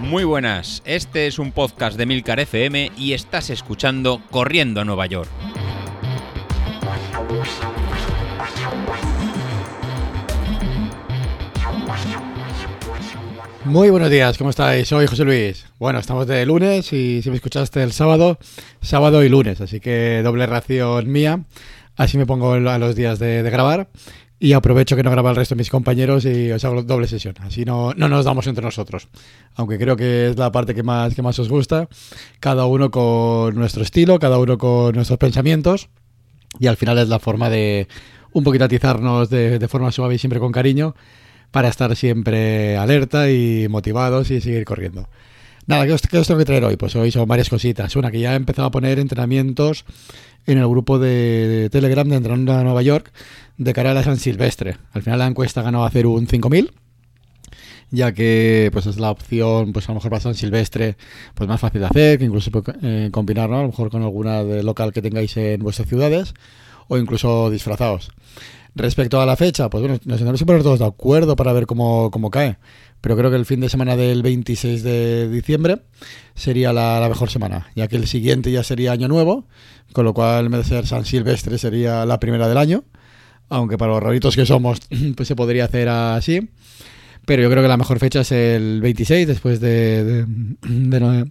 Muy 0.00 0.24
buenas, 0.24 0.82
este 0.86 1.26
es 1.26 1.38
un 1.38 1.52
podcast 1.52 1.98
de 1.98 2.06
Milcar 2.06 2.40
FM 2.40 2.92
y 2.96 3.12
estás 3.12 3.50
escuchando 3.50 4.22
Corriendo 4.30 4.80
a 4.80 4.84
Nueva 4.84 5.06
York. 5.06 5.28
Muy 13.68 13.90
buenos 13.90 14.08
días, 14.08 14.38
¿cómo 14.38 14.48
estáis? 14.48 14.88
Soy 14.88 15.06
José 15.06 15.24
Luis. 15.26 15.66
Bueno, 15.78 15.98
estamos 15.98 16.26
de 16.26 16.46
lunes 16.46 16.90
y 16.94 17.20
si 17.20 17.28
me 17.28 17.36
escuchaste 17.36 17.82
el 17.82 17.92
sábado, 17.92 18.38
sábado 18.80 19.22
y 19.22 19.28
lunes, 19.28 19.60
así 19.60 19.78
que 19.78 20.22
doble 20.24 20.46
ración 20.46 21.12
mía. 21.12 21.44
Así 21.94 22.16
me 22.16 22.24
pongo 22.24 22.54
a 22.54 22.78
los 22.78 22.96
días 22.96 23.18
de, 23.18 23.42
grabar 23.42 23.90
y 24.40 24.52
aprovecho 24.52 24.94
que 24.94 25.02
no 25.02 25.10
graba 25.10 25.30
el 25.30 25.36
resto 25.36 25.54
de 25.54 25.58
mis 25.58 25.70
compañeros 25.70 26.24
y 26.24 26.52
os 26.52 26.64
hago 26.64 26.82
doble 26.82 27.08
sesión. 27.08 27.34
Así 27.40 27.64
no, 27.64 27.92
no 27.94 28.08
nos 28.08 28.24
damos 28.24 28.46
entre 28.46 28.64
nosotros. 28.64 29.08
Aunque 29.56 29.78
creo 29.78 29.96
que 29.96 30.28
es 30.28 30.36
la 30.36 30.52
parte 30.52 30.74
que 30.74 30.84
más, 30.84 31.14
que 31.14 31.22
más 31.22 31.38
os 31.38 31.48
gusta. 31.48 31.88
Cada 32.38 32.66
uno 32.66 32.90
con 32.90 33.54
nuestro 33.56 33.82
estilo, 33.82 34.18
cada 34.18 34.38
uno 34.38 34.56
con 34.56 34.94
nuestros 34.94 35.18
pensamientos. 35.18 35.88
Y 36.60 36.68
al 36.68 36.76
final 36.76 36.98
es 36.98 37.08
la 37.08 37.18
forma 37.18 37.50
de 37.50 37.88
un 38.32 38.44
poquito 38.44 38.64
atizarnos 38.64 39.28
de, 39.28 39.58
de 39.58 39.68
forma 39.68 39.90
suave 39.90 40.14
y 40.14 40.18
siempre 40.18 40.38
con 40.38 40.52
cariño 40.52 40.94
para 41.50 41.68
estar 41.68 41.96
siempre 41.96 42.76
alerta 42.76 43.30
y 43.30 43.66
motivados 43.68 44.30
y 44.30 44.40
seguir 44.40 44.64
corriendo. 44.64 45.08
Nada, 45.68 45.86
¿qué 45.86 45.92
os, 45.92 46.00
tengo 46.00 46.38
que 46.38 46.46
traer 46.46 46.64
hoy? 46.64 46.78
Pues 46.78 46.96
hoy 46.96 47.10
son 47.10 47.28
varias 47.28 47.50
cositas. 47.50 47.94
Una, 47.94 48.10
que 48.10 48.20
ya 48.20 48.32
he 48.32 48.36
empezado 48.36 48.66
a 48.66 48.70
poner 48.70 48.98
entrenamientos 48.98 49.84
en 50.46 50.56
el 50.56 50.66
grupo 50.66 50.98
de, 50.98 51.68
Telegram 51.70 52.08
de 52.08 52.16
Entrenando 52.16 52.54
a 52.54 52.64
Nueva 52.64 52.80
York 52.80 53.12
de 53.58 53.74
cara 53.74 53.90
a 53.90 53.94
la 53.94 54.02
San 54.02 54.16
Silvestre. 54.16 54.78
Al 54.94 55.02
final 55.02 55.18
la 55.18 55.26
encuesta 55.26 55.60
ganó 55.60 55.84
hacer 55.84 56.06
un 56.06 56.26
5000 56.26 56.72
ya 57.90 58.12
que 58.12 58.70
pues 58.72 58.86
es 58.86 58.98
la 58.98 59.10
opción 59.10 59.72
pues 59.72 59.86
a 59.88 59.92
lo 59.92 59.96
mejor 59.96 60.10
para 60.10 60.20
San 60.20 60.34
Silvestre 60.34 60.96
pues 61.34 61.48
más 61.48 61.60
fácil 61.60 61.80
de 61.80 61.86
hacer, 61.86 62.18
que 62.18 62.24
incluso 62.24 62.50
eh, 62.82 63.10
combinarlo 63.12 63.58
a 63.58 63.62
lo 63.62 63.68
mejor 63.68 63.90
con 63.90 64.02
alguna 64.02 64.42
local 64.42 64.92
que 64.92 65.02
tengáis 65.02 65.36
en 65.36 65.60
vuestras 65.60 65.88
ciudades 65.88 66.34
o 66.88 66.98
incluso 66.98 67.50
disfrazados. 67.50 68.10
Respecto 68.74 69.20
a 69.20 69.26
la 69.26 69.36
fecha, 69.36 69.68
pues 69.68 69.82
bueno, 69.82 69.98
nos 70.04 70.18
tendremos 70.18 70.40
que 70.40 70.46
poner 70.46 70.62
todos 70.62 70.78
de 70.78 70.86
acuerdo 70.86 71.34
para 71.36 71.52
ver 71.52 71.66
cómo, 71.66 72.10
cae. 72.30 72.58
Pero 73.00 73.16
creo 73.16 73.30
que 73.30 73.36
el 73.36 73.46
fin 73.46 73.60
de 73.60 73.68
semana 73.68 73.96
del 73.96 74.22
26 74.22 74.82
de 74.82 75.28
diciembre 75.28 75.82
sería 76.34 76.72
la, 76.72 77.04
mejor 77.08 77.30
semana, 77.30 77.68
ya 77.74 77.88
que 77.88 77.96
el 77.96 78.06
siguiente 78.06 78.52
ya 78.52 78.62
sería 78.62 78.92
Año 78.92 79.08
Nuevo, 79.08 79.46
con 79.92 80.04
lo 80.04 80.14
cual 80.14 80.46
en 80.46 80.52
vez 80.52 80.62
de 80.62 80.76
ser 80.76 80.86
San 80.86 81.04
Silvestre 81.04 81.58
sería 81.58 82.06
la 82.06 82.20
primera 82.20 82.48
del 82.48 82.58
año, 82.58 82.84
aunque 83.48 83.78
para 83.78 83.92
los 83.92 84.02
raritos 84.02 84.36
que 84.36 84.46
somos 84.46 84.80
pues 85.16 85.26
se 85.26 85.36
podría 85.36 85.64
hacer 85.64 85.88
así. 85.88 86.48
Pero 87.26 87.42
yo 87.42 87.50
creo 87.50 87.62
que 87.62 87.68
la 87.68 87.76
mejor 87.76 87.98
fecha 87.98 88.20
es 88.20 88.32
el 88.32 88.80
26, 88.80 89.26
después 89.26 89.60
de, 89.60 90.24
de, 90.64 91.30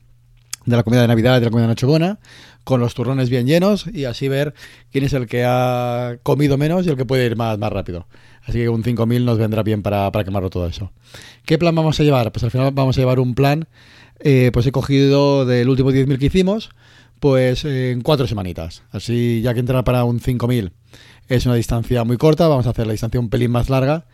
la 0.75 0.83
comida 0.83 1.01
de 1.01 1.07
Navidad 1.07 1.39
de 1.39 1.45
la 1.45 1.51
comida 1.51 1.63
de 1.63 1.69
Nochebuena, 1.69 2.19
con 2.63 2.81
los 2.81 2.93
turrones 2.93 3.29
bien 3.29 3.47
llenos 3.47 3.87
y 3.87 4.03
así 4.03 4.27
ver 4.27 4.53
quién 4.91 5.05
es 5.05 5.13
el 5.13 5.27
que 5.27 5.45
ha 5.45 6.17
comido 6.23 6.57
menos 6.57 6.85
y 6.85 6.89
el 6.89 6.97
que 6.97 7.05
puede 7.05 7.25
ir 7.25 7.37
más, 7.37 7.57
más 7.57 7.71
rápido. 7.71 8.07
Así 8.43 8.59
que 8.59 8.69
un 8.69 8.83
5000 8.83 9.25
nos 9.25 9.37
vendrá 9.37 9.63
bien 9.63 9.83
para, 9.83 10.11
quemarlo 10.23 10.49
todo 10.49 10.67
eso. 10.67 10.91
¿Qué 11.45 11.57
plan 11.57 11.75
vamos 11.75 11.99
a 11.99 12.03
llevar? 12.03 12.31
Pues 12.31 12.43
al 12.43 12.51
final 12.51 12.71
vamos 12.73 12.97
a 12.97 13.01
llevar 13.01 13.19
un 13.19 13.35
plan, 13.35 13.67
eh, 14.19 14.51
pues 14.51 14.65
he 14.65 14.71
cogido 14.71 15.45
del 15.45 15.69
último 15.69 15.91
10.000 15.91 16.17
que 16.17 16.25
hicimos, 16.25 16.69
pues 17.19 17.65
en 17.65 18.01
cuatro 18.01 18.27
semanitas. 18.27 18.83
Así 18.91 19.41
ya 19.41 19.53
que 19.53 19.59
entrar 19.59 19.83
para 19.83 20.03
un 20.03 20.19
5000 20.19 20.71
es 21.27 21.45
una 21.45 21.55
distancia 21.55 22.03
muy 22.03 22.17
corta, 22.17 22.47
vamos 22.47 22.67
a 22.67 22.69
hacer 22.69 22.87
la 22.87 22.93
distancia 22.93 23.19
un 23.19 23.29
pelín 23.29 23.51
más 23.51 23.69
larga, 23.69 24.05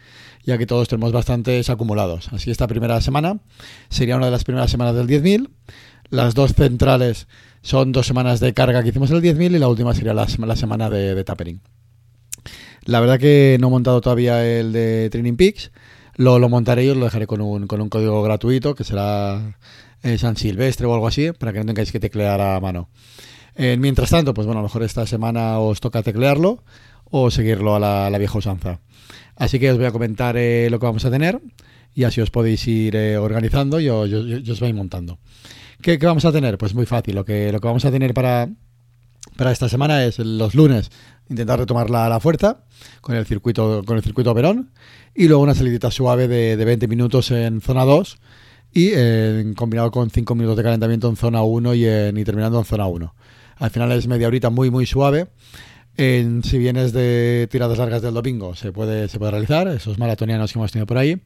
ya 0.44 0.58
que 0.58 0.66
todos 0.66 0.88
tenemos 0.88 1.12
bastantes 1.12 1.70
acumulados. 1.70 2.30
Así 2.34 2.52
esta 2.52 2.68
primera 2.68 3.00
semana 3.02 3.40
sería 3.90 4.18
una 4.18 4.26
de 4.26 4.32
las 4.32 4.44
primeras 4.44 4.72
semanas 4.72 4.96
del 4.96 5.08
10.000. 5.08 5.50
Las 6.14 6.36
dos 6.36 6.54
centrales 6.54 7.26
son 7.64 7.92
dos 7.92 8.06
semanas 8.06 8.40
de 8.40 8.54
carga 8.54 8.84
que 8.84 8.90
hicimos 8.90 9.10
el 9.10 9.20
10.000 9.20 9.56
y 9.56 9.58
la 9.58 9.68
última 9.68 9.96
sería 9.96 10.14
la, 10.14 10.28
semana 10.28 10.88
de, 10.88 11.24
tapering. 11.24 11.60
La 12.86 13.00
verdad 13.00 13.18
que 13.18 13.58
no 13.60 13.70
he 13.70 13.72
montado 13.72 14.00
todavía 14.00 14.46
el 14.46 14.74
de 14.74 15.10
Training 15.10 15.38
Peaks. 15.38 15.72
Lo, 16.16 16.38
lo 16.38 16.50
montaré 16.50 16.86
y 16.86 16.90
os 16.90 16.98
lo 16.98 17.06
dejaré 17.06 17.26
con 17.26 17.42
un, 17.42 17.66
con 17.66 17.82
un 17.82 17.90
código 17.90 18.22
gratuito 18.22 18.76
que 18.76 18.84
será 18.84 19.58
eh, 20.04 20.20
San 20.20 20.38
Silvestre 20.38 20.86
o 20.86 20.94
algo 20.94 21.08
así, 21.08 21.32
para 21.32 21.52
que 21.52 21.58
no 21.58 21.66
tengáis 21.66 21.92
que 21.92 22.00
teclear 22.00 22.40
a 22.40 22.60
mano. 22.60 22.90
Eh, 23.56 23.78
mientras 23.80 24.12
tanto, 24.12 24.36
pues 24.36 24.46
bueno, 24.46 24.60
a 24.60 24.62
lo 24.62 24.68
mejor 24.68 24.84
esta 24.84 25.08
semana 25.08 25.58
os 25.58 25.80
toca 25.80 26.04
teclearlo 26.04 26.64
o 27.06 27.32
seguirlo 27.32 27.74
a 27.76 27.80
la, 28.12 28.18
vieja 28.20 28.38
usanza. 28.38 28.82
Así 29.36 29.58
que 29.58 29.72
os 29.72 29.78
voy 29.78 29.88
a 29.88 29.92
comentar 29.92 30.38
eh, 30.38 30.68
lo 30.70 30.78
que 30.78 30.86
vamos 30.86 31.06
a 31.06 31.10
tener 31.10 31.42
y 31.94 32.04
así 32.04 32.22
os 32.22 32.32
podéis 32.32 32.68
ir 32.68 32.98
organizando 33.18 33.80
y 33.80 33.90
os, 33.90 34.10
y 34.10 34.50
os 34.50 34.60
vais 34.60 34.74
montando. 34.74 35.20
¿Qué, 35.82 35.98
vamos 35.98 36.24
a 36.26 36.32
tener? 36.32 36.58
Pues 36.58 36.74
muy 36.74 36.86
fácil. 36.86 37.16
Lo 37.16 37.26
que, 37.26 37.52
lo 37.52 37.60
que 37.60 37.68
vamos 37.68 37.84
a 37.84 37.92
tener 37.92 38.14
para, 38.14 38.50
para 39.36 39.52
esta 39.52 39.68
semana 39.68 40.06
es 40.06 40.18
los 40.20 40.56
lunes 40.56 40.90
intentar 41.30 41.60
retomar 41.60 41.90
la, 41.90 42.10
la 42.10 42.20
fuerza 42.20 42.66
con 43.02 43.16
el 43.16 43.26
circuito 43.26 43.84
con 43.86 43.98
el 43.98 44.04
circuito 44.04 44.34
Verón 44.34 44.72
y 45.16 45.28
luego 45.28 45.44
una 45.44 45.56
salidita 45.56 45.90
suave 45.90 46.28
de, 46.28 46.58
de 46.58 46.66
20 46.66 46.88
minutos 46.88 47.32
en 47.32 47.62
zona 47.62 47.86
2 47.86 48.18
y 48.74 48.92
eh, 48.94 49.54
combinado 49.56 49.92
con 49.92 50.10
5 50.10 50.36
minutos 50.36 50.58
de 50.58 50.64
calentamiento 50.64 51.08
en 51.10 51.16
zona 51.16 51.44
1 51.44 51.76
y, 51.76 51.86
y 51.86 52.24
terminando 52.24 52.60
en 52.60 52.66
zona 52.66 52.88
1. 52.88 53.16
Al 53.58 53.70
final 53.70 53.92
es 53.92 54.08
media 54.08 54.28
horita 54.28 54.50
muy 54.50 54.70
muy 54.70 54.86
suave. 54.86 55.28
En, 55.96 56.44
si 56.44 56.58
vienes 56.58 56.92
de 56.92 57.48
tiradas 57.52 57.78
largas 57.78 58.02
del 58.02 58.16
domingo 58.16 58.56
se 58.56 58.72
puede, 58.72 59.08
se 59.08 59.20
puede 59.20 59.32
realizar, 59.32 59.68
esos 59.68 60.00
maratonianos 60.00 60.52
que 60.52 60.60
hemos 60.60 60.72
tenido 60.72 60.88
por 60.88 60.98
ahí. 60.98 61.22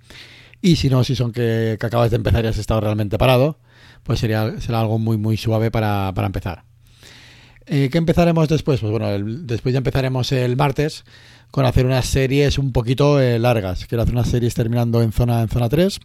Y 0.61 0.77
si 0.77 0.89
no, 0.89 1.03
si 1.03 1.15
son 1.15 1.31
que, 1.31 1.77
acabas 1.79 2.09
de 2.09 2.17
empezar 2.17 2.43
y 2.43 2.47
has 2.47 2.57
estado 2.57 2.81
realmente 2.81 3.17
parado, 3.17 3.59
pues 4.03 4.19
sería, 4.19 4.59
será 4.59 4.81
algo 4.81 4.97
muy, 4.97 5.17
muy 5.17 5.37
suave 5.37 5.71
para, 5.71 6.13
empezar. 6.17 6.63
Eh, 7.65 7.89
¿Qué 7.91 7.97
empezaremos 7.97 8.47
después? 8.47 8.79
Pues 8.79 8.91
bueno, 8.91 9.07
después 9.43 9.73
ya 9.73 9.79
empezaremos 9.79 10.31
el 10.31 10.55
martes 10.55 11.03
con 11.51 11.65
hacer 11.65 11.85
unas 11.85 12.05
series 12.05 12.57
un 12.57 12.71
poquito 12.71 13.19
eh, 13.19 13.39
largas. 13.39 13.85
Quiero 13.85 14.01
hacer 14.01 14.15
unas 14.15 14.29
series 14.29 14.53
terminando 14.53 15.01
en 15.01 15.11
zona, 15.11 15.41
en 15.41 15.49
zona 15.49 15.69
3 15.69 15.99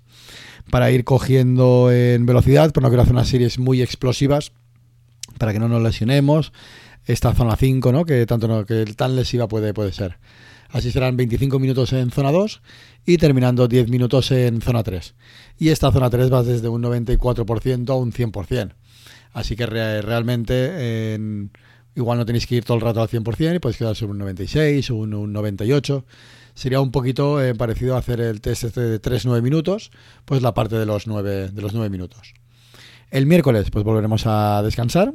para 0.71 0.91
ir 0.91 1.05
cogiendo 1.05 1.91
en 1.91 2.27
velocidad, 2.27 2.71
pero 2.73 2.83
no 2.83 2.89
quiero 2.89 3.03
hacer 3.03 3.15
unas 3.15 3.29
series 3.29 3.59
muy 3.59 3.83
explosivas 3.83 4.53
para 5.39 5.53
que 5.53 5.59
no 5.59 5.69
nos 5.69 5.83
lesionemos. 5.83 6.53
Esta 7.05 7.35
zona 7.35 7.57
5, 7.57 7.91
¿no? 7.91 8.05
Que 8.05 8.27
tanto 8.27 8.47
no, 8.47 8.65
que 8.65 8.85
tan 8.97 9.17
lesiva 9.17 9.49
puede, 9.49 9.75
puede 9.75 9.93
ser. 9.93 10.19
Así 10.73 10.91
serán 10.91 11.17
25 11.17 11.59
minutos 11.59 11.93
en 11.93 12.11
zona 12.11 12.33
2 12.33 12.63
y 13.05 13.19
terminando 13.19 13.69
10 13.69 13.91
minutos 13.91 14.31
en 14.31 14.63
zona 14.63 14.83
3. 14.83 15.15
Y 15.59 15.69
esta 15.69 15.93
zona 15.93 16.09
3 16.09 16.33
va 16.33 16.43
desde 16.43 16.69
un 16.69 16.83
94% 16.83 17.91
a 17.91 17.95
un 17.95 18.11
100%. 18.13 18.75
Así 19.35 19.55
que 19.55 19.67
realmente 19.67 21.19
igual 21.95 22.19
no 22.19 22.25
tenéis 22.25 22.47
que 22.47 22.57
ir 22.57 22.65
todo 22.65 22.77
el 22.79 22.83
rato 22.83 23.03
al 23.03 23.09
100% 23.09 23.55
y 23.55 23.59
podéis 23.59 23.77
quedar 23.77 23.95
sobre 23.95 24.13
un 24.13 24.19
96 24.19 24.91
o 24.91 24.97
un, 24.97 25.33
98. 25.33 26.07
Sería 26.55 26.81
un 26.81 26.91
poquito 26.91 27.43
eh, 27.43 27.55
parecido 27.55 27.95
a 27.95 27.99
hacer 27.99 28.21
el 28.21 28.41
test 28.41 28.65
este 28.65 28.81
de 28.81 29.01
3-9 29.01 29.43
minutos, 29.43 29.91
pues 30.25 30.43
la 30.43 30.55
parte 30.55 30.77
de 30.77 30.87
los 30.87 31.07
9, 31.07 31.49
de 31.49 31.63
los 31.63 31.73
9 31.73 31.91
minutos. 31.91 32.35
El 33.11 33.27
miércoles 33.27 33.71
pues 33.71 33.85
volveremos 33.85 34.27
a 34.27 34.63
descansar 34.63 35.13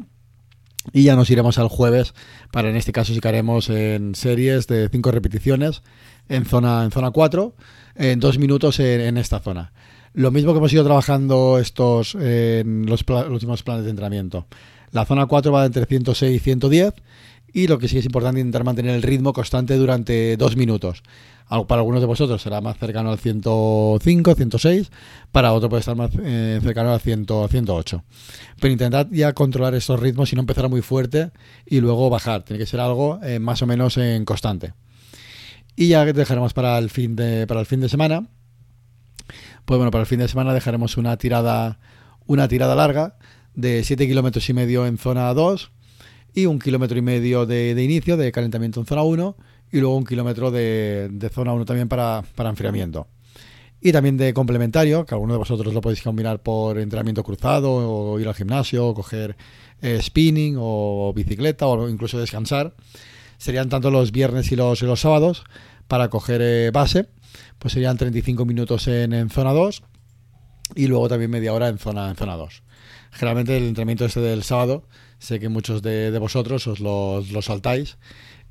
y 0.94 1.04
ya 1.04 1.16
nos 1.16 1.30
iremos 1.30 1.58
al 1.58 1.68
jueves 1.68 2.14
para 2.52 2.70
en 2.70 2.76
este 2.76 2.92
caso 2.92 3.14
si 3.14 3.20
haremos 3.24 3.70
en 3.70 4.16
series 4.16 4.68
de 4.68 4.90
5 4.90 5.12
repeticiones 5.12 5.82
en 6.30 6.46
zona, 6.46 6.84
en 6.84 6.92
zona 6.92 7.12
4, 7.12 7.54
en 7.96 8.20
2 8.20 8.38
minutos 8.38 8.80
en, 8.80 9.18
esta 9.18 9.40
zona. 9.40 9.72
Lo 10.14 10.32
mismo 10.32 10.52
que 10.54 10.58
hemos 10.58 10.74
ido 10.74 10.84
trabajando 10.84 11.60
estos 11.60 12.16
en 12.16 12.86
los, 12.86 13.04
últimos 13.30 13.64
planes 13.64 13.86
de 13.86 13.92
entrenamiento. 13.92 14.48
La 14.92 15.06
zona 15.06 15.26
4 15.26 15.52
va 15.52 15.66
entre 15.66 15.86
106 15.86 16.36
y 16.36 16.40
110 16.40 16.94
y 17.54 17.68
lo 17.68 17.80
que 17.80 17.88
sí 17.88 17.98
es 17.98 18.06
importante 18.06 18.40
es 18.40 18.46
intentar 18.46 18.64
mantener 18.64 18.96
el 18.96 19.04
ritmo 19.04 19.34
constante 19.34 19.76
durante 19.76 20.38
2 20.38 20.56
minutos 20.56 21.04
para 21.68 21.80
algunos 21.80 22.02
de 22.02 22.08
vosotros 22.08 22.42
será 22.42 22.60
más 22.60 22.78
cercano 22.78 23.10
al 23.10 23.20
105, 23.20 24.36
106, 24.36 24.92
para 25.32 25.54
otro 25.54 25.70
puede 25.70 25.80
estar 25.80 25.96
más 25.96 26.12
eh, 26.22 26.60
cercano 26.62 26.92
al 26.92 27.00
100, 27.00 27.26
108. 27.50 28.04
Pero 28.60 28.72
intentad 28.72 29.08
ya 29.12 29.34
controlar 29.34 29.74
esos 29.74 30.00
ritmos 30.00 30.32
y 30.34 30.36
no 30.36 30.42
empezar 30.42 30.70
muy 30.70 30.82
fuerte 30.82 31.32
y 31.66 31.80
luego 31.80 32.10
bajar. 32.10 32.44
Tiene 32.44 32.60
que 32.60 32.66
ser 32.66 32.80
algo 32.82 33.20
eh, 33.24 33.40
más 33.40 33.62
o 33.62 33.68
menos 33.68 33.98
en 33.98 34.26
constante. 34.26 34.74
Y 35.76 35.90
ya 35.90 36.06
dejaremos 36.06 36.54
para 36.54 36.78
el 36.80 36.90
fin 36.90 37.16
de, 37.16 37.48
para 37.48 37.62
el 37.62 37.66
fin 37.66 37.80
de 37.80 37.88
semana. 37.88 38.28
Pues 39.66 39.78
bueno, 39.78 39.92
para 39.92 40.02
el 40.02 40.08
fin 40.08 40.20
de 40.20 40.28
semana 40.28 40.54
dejaremos 40.54 40.98
una 40.98 41.18
tirada, 41.18 41.80
una 42.26 42.48
tirada 42.48 42.76
larga 42.76 43.18
de 43.54 43.84
7 43.84 44.06
kilómetros 44.08 44.50
y 44.50 44.54
medio 44.54 44.86
en 44.86 44.98
zona 44.98 45.34
2 45.34 45.72
y 46.38 46.46
un 46.46 46.60
kilómetro 46.60 46.96
y 47.00 47.02
medio 47.02 47.48
de, 47.48 47.74
de 47.74 47.84
inicio 47.84 48.16
de 48.16 48.32
calentamiento 48.32 48.80
en 48.80 48.86
zona 48.86 49.02
1 49.02 49.36
y 49.72 49.80
luego 49.80 49.98
un 49.98 50.06
kilómetro 50.06 50.52
de, 50.52 51.32
zona 51.34 51.52
1 51.52 51.66
también 51.66 51.90
para, 51.90 52.24
enfriamiento. 52.38 53.08
Y 53.82 53.92
también 53.92 54.18
de 54.18 54.36
complementario, 54.36 55.04
que 55.04 55.16
alguno 55.16 55.34
de 55.34 55.40
vosotros 55.40 55.74
lo 55.74 55.82
podéis 55.82 56.04
combinar 56.04 56.44
por 56.44 56.78
entrenamiento 56.78 57.24
cruzado, 57.24 57.74
o 57.74 58.20
ir 58.20 58.28
al 58.28 58.36
gimnasio, 58.36 58.88
o 58.88 58.94
coger 58.94 59.36
eh, 59.82 60.00
spinning, 60.00 60.58
o 60.60 61.12
bicicleta, 61.16 61.66
o 61.66 61.90
incluso 61.90 62.20
descansar. 62.20 62.76
Serían 63.40 63.70
tanto 63.70 63.90
los 63.90 64.12
viernes 64.12 64.52
y 64.52 64.56
los, 64.56 64.84
los 64.84 65.00
sábados 65.00 65.44
para 65.88 66.10
coger 66.10 66.42
eh, 66.44 66.70
base 66.72 67.08
pues 67.58 67.74
serían 67.74 67.98
35 67.98 68.46
minutos 68.46 68.88
en, 68.88 69.30
zona 69.32 69.54
2 69.54 69.82
y 70.76 70.86
luego 70.86 71.10
también 71.10 71.32
media 71.32 71.54
hora 71.54 71.68
en 71.68 71.80
zona, 71.80 72.10
en 72.10 72.16
zona 72.16 72.36
2. 72.36 72.62
Generalmente 73.18 73.58
el 73.58 73.64
entrenamiento 73.64 74.06
este 74.06 74.20
del 74.20 74.44
sábado, 74.44 74.84
sé 75.20 75.40
que 75.40 75.50
muchos 75.50 75.82
de, 75.82 76.16
vosotros 76.20 76.68
os 76.68 76.80
lo, 76.80 77.24
saltáis 77.42 77.98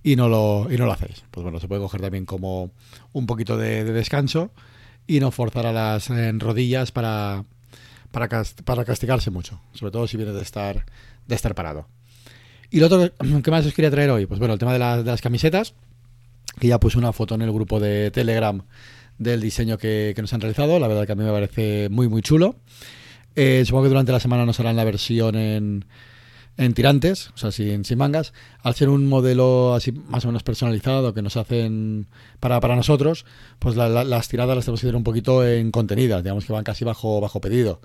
y 0.03 0.17
no, 0.17 0.29
lo, 0.29 0.67
y 0.71 0.77
no 0.77 0.87
lo 0.87 0.93
hacéis. 0.93 1.25
Pues 1.31 1.43
bueno, 1.45 1.61
se 1.61 1.69
puede 1.69 1.81
coger 1.81 2.01
también 2.01 2.27
como 2.27 2.73
un 3.13 3.27
poquito 3.27 3.57
de, 3.57 3.85
descanso 3.85 4.51
y 5.07 5.21
no 5.21 5.31
forzar 5.31 5.67
a 5.67 5.73
las 5.73 6.09
rodillas 6.39 6.91
para, 6.91 7.45
para, 8.11 8.29
para, 8.65 8.85
castigarse 8.85 9.31
mucho, 9.31 9.61
sobre 9.73 9.93
todo 9.93 10.09
si 10.09 10.17
vienes 10.17 10.35
de 10.35 10.43
estar, 10.43 10.85
de 11.27 11.35
estar 11.35 11.55
parado. 11.55 11.87
Y 12.71 12.81
lo 12.81 12.87
otro 12.87 13.13
que 13.43 13.51
más 13.51 13.65
os 13.67 13.73
quería 13.73 13.91
traer 13.91 14.11
hoy, 14.11 14.27
pues 14.27 14.41
bueno, 14.41 14.55
el 14.55 14.59
tema 14.59 14.73
de, 14.73 15.03
de 15.03 15.11
las 15.11 15.23
camisetas, 15.23 15.75
que 16.59 16.69
ya 16.69 16.81
puse 16.81 16.99
una 16.99 17.13
foto 17.13 17.35
en 17.35 17.43
el 17.43 17.53
grupo 17.53 17.79
de 17.79 18.11
Telegram 18.11 18.63
del 19.19 19.41
diseño 19.41 19.79
que, 19.79 20.15
nos 20.19 20.33
han 20.33 20.41
realizado. 20.41 20.79
La 20.79 20.89
verdad 20.89 21.07
que 21.07 21.13
a 21.13 21.17
mí 21.17 21.25
me 21.25 21.31
parece 21.33 21.89
muy, 21.91 22.09
muy 22.09 22.23
chulo. 22.23 22.57
Eh, 23.37 23.65
supongo 23.67 23.85
que 23.85 23.91
durante 23.91 24.13
la 24.13 24.21
semana 24.21 24.47
nos 24.47 24.59
harán 24.61 24.77
la 24.77 24.85
versión 24.85 25.37
en, 25.37 25.85
en 26.57 26.75
tirantes, 26.75 27.31
o 27.35 27.37
sea, 27.37 27.53
sin, 27.53 27.85
sin, 27.85 27.99
mangas. 27.99 28.33
Al 28.63 28.75
ser 28.75 28.89
un 28.89 29.07
modelo 29.07 29.75
así 29.75 29.93
más 29.93 30.25
o 30.25 30.29
menos 30.29 30.43
personalizado 30.43 31.13
que 31.13 31.23
nos 31.23 31.37
hacen 31.37 32.09
para, 32.41 32.61
para 32.61 32.77
nosotros, 32.77 33.27
pues 33.59 33.77
las 33.77 34.29
tiradas 34.29 34.57
las 34.57 34.65
tenemos 34.65 34.81
que 34.81 34.87
hacer 34.87 34.97
un 34.97 35.05
poquito 35.05 35.47
en 35.47 35.71
contenidas, 35.71 36.23
digamos 36.23 36.47
que 36.47 36.53
van 36.53 36.65
casi 36.65 36.85
bajo, 36.85 37.21
bajo 37.21 37.41
pedido. 37.41 37.81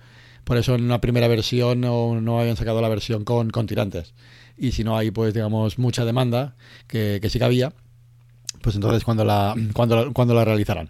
Por 0.45 0.57
eso 0.57 0.73
en 0.75 0.85
una 0.85 1.01
primera 1.01 1.27
versión 1.27 1.81
no, 1.81 2.19
no 2.19 2.39
habían 2.39 2.55
sacado 2.57 2.81
la 2.81 2.89
versión 2.89 3.25
con, 3.25 3.51
con 3.51 3.67
tirantes. 3.67 4.13
Y 4.57 4.71
si 4.71 4.83
no 4.83 4.97
hay, 4.97 5.11
pues 5.11 5.33
digamos, 5.33 5.77
mucha 5.77 6.05
demanda, 6.05 6.55
que, 6.87 7.19
que 7.21 7.29
sí 7.29 7.39
que 7.39 7.45
había, 7.45 7.73
pues 8.61 8.75
entonces 8.75 9.03
cuando 9.03 9.25
la, 9.25 9.55
cuando, 9.73 10.13
cuando 10.13 10.33
la 10.33 10.45
realizarán. 10.45 10.89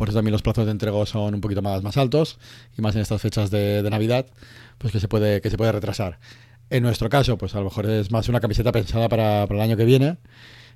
Por 0.00 0.08
eso 0.08 0.16
también 0.16 0.32
los 0.32 0.40
plazos 0.40 0.64
de 0.64 0.70
entrega 0.70 1.04
son 1.04 1.34
un 1.34 1.42
poquito 1.42 1.60
más, 1.60 1.82
más 1.82 1.98
altos 1.98 2.38
y 2.74 2.80
más 2.80 2.94
en 2.96 3.02
estas 3.02 3.20
fechas 3.20 3.50
de, 3.50 3.86
Navidad, 3.90 4.24
pues 4.78 4.94
que 4.94 4.98
se 4.98 5.08
puede, 5.08 5.42
que 5.42 5.50
se 5.50 5.58
puede 5.58 5.72
retrasar. 5.72 6.18
En 6.70 6.84
nuestro 6.84 7.10
caso, 7.10 7.36
pues 7.36 7.54
a 7.54 7.58
lo 7.58 7.64
mejor 7.64 7.84
es 7.84 8.10
más 8.10 8.26
una 8.30 8.40
camiseta 8.40 8.72
pensada 8.72 9.10
para, 9.10 9.42
el 9.42 9.60
año 9.60 9.76
que 9.76 9.84
viene 9.84 10.16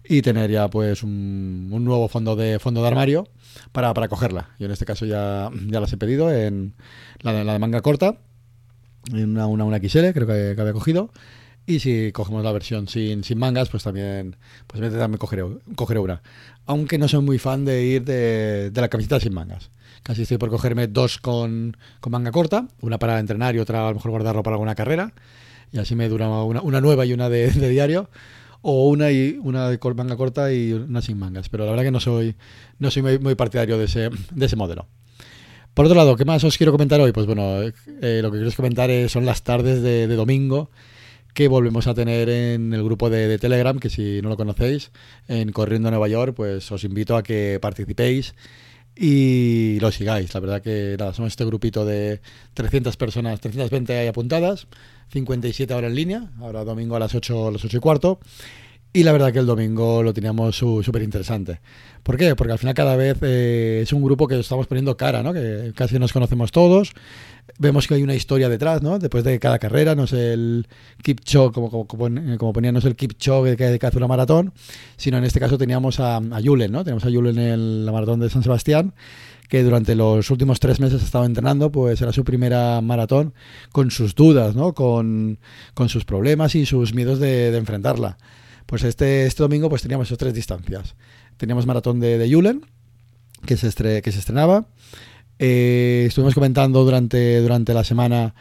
y 0.06 0.20
tener 0.20 0.50
ya 0.50 0.68
pues 0.68 1.02
un, 1.02 1.70
nuevo 1.70 2.06
fondo 2.08 2.36
de 2.36 2.58
fondo 2.58 2.82
de 2.82 2.88
armario 2.88 3.26
para, 3.72 3.94
para 3.94 4.08
cogerla. 4.08 4.50
Yo 4.58 4.66
en 4.66 4.72
este 4.72 4.84
caso 4.84 5.06
ya, 5.06 5.50
ya 5.68 5.80
las 5.80 5.90
he 5.94 5.96
pedido 5.96 6.30
en 6.30 6.74
la, 7.22 7.44
la 7.44 7.54
de 7.54 7.58
manga 7.58 7.80
corta, 7.80 8.18
en 9.10 9.30
una, 9.30 9.46
una, 9.46 9.64
una 9.64 9.78
XL 9.78 10.10
creo 10.12 10.26
que, 10.26 10.52
que 10.54 10.60
había 10.60 10.74
cogido 10.74 11.10
y 11.66 11.78
si 11.80 12.12
cogemos 12.12 12.44
la 12.44 12.52
versión 12.52 12.88
sin, 12.88 13.24
sin 13.24 13.38
mangas, 13.38 13.70
pues 13.70 13.82
también, 13.82 14.36
pues 14.66 14.82
también 14.92 15.18
cogeré, 15.18 15.44
cogeré, 15.74 16.00
una. 16.00 16.22
Aunque 16.66 16.98
no 16.98 17.08
soy 17.08 17.22
muy 17.22 17.38
fan 17.38 17.64
de 17.64 17.84
ir 17.84 18.04
de, 18.04 18.70
de 18.70 18.80
la 18.80 18.88
camiseta 18.88 19.18
sin 19.18 19.32
mangas. 19.32 19.70
Casi 20.02 20.22
estoy 20.22 20.36
por 20.36 20.50
cogerme 20.50 20.86
dos 20.88 21.18
con, 21.18 21.76
con, 22.00 22.12
manga 22.12 22.30
corta, 22.30 22.68
una 22.82 22.98
para 22.98 23.18
entrenar 23.18 23.54
y 23.54 23.60
otra 23.60 23.86
a 23.86 23.88
lo 23.88 23.94
mejor 23.94 24.10
guardarlo 24.10 24.42
para 24.42 24.56
alguna 24.56 24.74
carrera. 24.74 25.14
Y 25.72 25.78
así 25.78 25.94
me 25.94 26.08
dura 26.08 26.28
una, 26.28 26.60
una 26.60 26.80
nueva 26.82 27.06
y 27.06 27.14
una 27.14 27.30
de, 27.30 27.50
de, 27.50 27.68
diario. 27.70 28.10
O 28.60 28.88
una 28.88 29.10
y 29.10 29.38
una 29.42 29.68
de 29.68 29.78
manga 29.94 30.16
corta 30.16 30.52
y 30.52 30.72
una 30.72 31.00
sin 31.00 31.18
mangas. 31.18 31.48
Pero 31.48 31.64
la 31.64 31.70
verdad 31.70 31.84
que 31.84 31.90
no 31.90 32.00
soy, 32.00 32.34
no 32.78 32.90
soy 32.90 33.18
muy, 33.18 33.34
partidario 33.34 33.78
de 33.78 33.86
ese, 33.86 34.10
de 34.34 34.46
ese 34.46 34.56
modelo. 34.56 34.86
Por 35.72 35.86
otro 35.86 35.96
lado, 35.96 36.16
¿qué 36.16 36.24
más 36.24 36.44
os 36.44 36.56
quiero 36.56 36.72
comentar 36.72 37.00
hoy? 37.00 37.12
Pues 37.12 37.26
bueno, 37.26 37.62
eh, 37.62 38.20
lo 38.22 38.30
que 38.30 38.38
quiero 38.38 38.52
comentar 38.54 38.90
son 39.08 39.24
las 39.24 39.42
tardes 39.42 39.82
de, 39.82 40.06
de 40.06 40.14
domingo 40.14 40.70
que 41.34 41.48
volvemos 41.48 41.88
a 41.88 41.94
tener 41.94 42.28
en 42.28 42.72
el 42.72 42.84
grupo 42.84 43.10
de, 43.10 43.38
Telegram, 43.38 43.78
que 43.78 43.90
si 43.90 44.22
no 44.22 44.28
lo 44.28 44.36
conocéis, 44.36 44.92
en 45.28 45.50
Corriendo 45.50 45.90
Nueva 45.90 46.08
York, 46.08 46.32
pues 46.34 46.70
os 46.70 46.84
invito 46.84 47.16
a 47.16 47.24
que 47.24 47.58
participéis 47.60 48.34
y 48.96 49.78
lo 49.80 49.90
sigáis. 49.90 50.32
La 50.32 50.40
verdad 50.40 50.62
que 50.62 50.96
nada, 50.96 51.12
somos 51.12 51.32
este 51.32 51.44
grupito 51.44 51.84
de 51.84 52.20
300 52.54 52.96
personas, 52.96 53.40
320 53.40 53.98
hay 53.98 54.06
apuntadas, 54.06 54.68
57 55.12 55.74
ahora 55.74 55.88
en 55.88 55.96
línea, 55.96 56.30
ahora 56.40 56.64
domingo 56.64 56.94
a 56.94 57.00
las 57.00 57.14
8, 57.14 57.48
a 57.48 57.50
las 57.50 57.64
8 57.64 57.76
y 57.76 57.80
cuarto. 57.80 58.20
Y 58.96 59.02
la 59.02 59.10
verdad 59.10 59.32
que 59.32 59.40
el 59.40 59.46
domingo 59.46 60.04
lo 60.04 60.14
teníamos 60.14 60.54
súper 60.54 61.02
interesante. 61.02 61.60
¿Por 62.04 62.16
qué? 62.16 62.36
Porque 62.36 62.52
al 62.52 62.60
final 62.60 62.74
cada 62.74 62.94
vez 62.94 63.18
eh, 63.22 63.80
es 63.82 63.92
un 63.92 64.00
grupo 64.00 64.28
que 64.28 64.38
estamos 64.38 64.68
poniendo 64.68 64.96
cara, 64.96 65.20
¿no? 65.20 65.32
Que 65.32 65.72
casi 65.74 65.98
nos 65.98 66.12
conocemos 66.12 66.52
todos. 66.52 66.92
Vemos 67.58 67.88
que 67.88 67.94
hay 67.94 68.04
una 68.04 68.14
historia 68.14 68.48
detrás, 68.48 68.82
¿no? 68.82 69.00
Después 69.00 69.24
de 69.24 69.40
cada 69.40 69.58
carrera, 69.58 69.96
no 69.96 70.04
es 70.04 70.12
el 70.12 70.68
Kipchoge, 71.02 71.52
como, 71.52 71.70
como, 71.88 71.88
como 72.38 72.52
ponía, 72.52 72.70
no 72.70 72.78
es 72.78 72.84
el 72.84 72.94
Kipchoge 72.94 73.56
que, 73.56 73.80
que 73.80 73.86
hace 73.86 73.96
una 73.96 74.06
maratón, 74.06 74.52
sino 74.96 75.18
en 75.18 75.24
este 75.24 75.40
caso 75.40 75.58
teníamos 75.58 75.98
a, 75.98 76.18
a 76.18 76.40
Julen, 76.40 76.70
¿no? 76.70 76.84
Tenemos 76.84 77.04
a 77.04 77.10
Julen 77.10 77.36
en 77.36 77.84
la 77.86 77.90
maratón 77.90 78.20
de 78.20 78.30
San 78.30 78.44
Sebastián, 78.44 78.94
que 79.48 79.64
durante 79.64 79.96
los 79.96 80.30
últimos 80.30 80.60
tres 80.60 80.78
meses 80.78 81.02
ha 81.02 81.04
estado 81.04 81.24
entrenando, 81.24 81.72
pues 81.72 82.00
era 82.00 82.12
su 82.12 82.22
primera 82.22 82.80
maratón 82.80 83.34
con 83.72 83.90
sus 83.90 84.14
dudas, 84.14 84.54
¿no? 84.54 84.72
Con, 84.72 85.40
con 85.74 85.88
sus 85.88 86.04
problemas 86.04 86.54
y 86.54 86.64
sus 86.64 86.94
miedos 86.94 87.18
de 87.18 87.56
enfrentarla. 87.56 88.18
Pues 88.66 88.82
este, 88.84 89.26
este 89.26 89.42
domingo 89.42 89.68
pues 89.68 89.82
teníamos 89.82 90.08
esas 90.08 90.18
tres 90.18 90.34
distancias. 90.34 90.94
Teníamos 91.36 91.66
maratón 91.66 92.00
de, 92.00 92.18
de 92.18 92.32
Julen, 92.32 92.64
que 93.44 93.56
se, 93.56 93.68
estrenaba. 93.68 94.66
Eh, 95.38 96.04
estuvimos 96.08 96.34
comentando 96.34 96.84
durante, 96.84 97.40
durante 97.40 97.74
la 97.74 97.84
semana 97.84 98.34